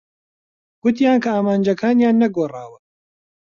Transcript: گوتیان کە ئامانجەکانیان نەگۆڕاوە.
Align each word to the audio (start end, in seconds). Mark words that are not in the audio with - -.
گوتیان 0.83 1.17
کە 1.23 1.29
ئامانجەکانیان 1.35 2.15
نەگۆڕاوە. 2.21 2.79